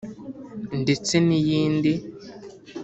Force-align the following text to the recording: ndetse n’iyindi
ndetse 0.81 1.13
n’iyindi 1.27 1.93